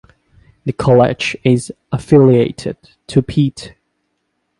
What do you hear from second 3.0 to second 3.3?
to